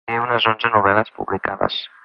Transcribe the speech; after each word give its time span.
Té 0.11 0.15
unes 0.21 0.47
onze 0.53 0.71
novel·les 0.77 1.13
publicades. 1.19 1.81